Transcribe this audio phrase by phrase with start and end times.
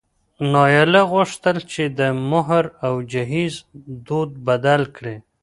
[0.51, 2.01] نایله غوښتل چې د
[2.31, 3.53] مهر او جهیز
[4.07, 5.15] دود بدل کړي.